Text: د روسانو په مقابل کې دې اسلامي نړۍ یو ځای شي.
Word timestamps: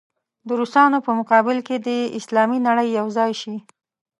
د 0.47 0.49
روسانو 0.59 0.97
په 1.05 1.11
مقابل 1.19 1.57
کې 1.67 1.75
دې 1.85 1.99
اسلامي 2.19 2.59
نړۍ 2.67 2.87
یو 2.99 3.07
ځای 3.17 3.31
شي. 3.41 3.55